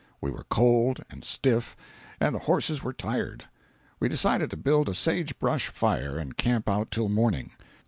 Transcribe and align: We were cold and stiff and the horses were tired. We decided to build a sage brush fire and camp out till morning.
We 0.19 0.31
were 0.31 0.47
cold 0.49 1.05
and 1.11 1.23
stiff 1.23 1.75
and 2.19 2.33
the 2.33 2.39
horses 2.39 2.81
were 2.81 2.91
tired. 2.91 3.43
We 3.99 4.09
decided 4.09 4.49
to 4.49 4.57
build 4.57 4.89
a 4.89 4.95
sage 4.95 5.37
brush 5.37 5.67
fire 5.67 6.17
and 6.17 6.35
camp 6.35 6.67
out 6.67 6.89
till 6.89 7.07
morning. 7.07 7.51